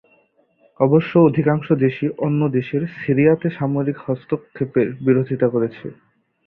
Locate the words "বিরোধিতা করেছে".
5.05-5.85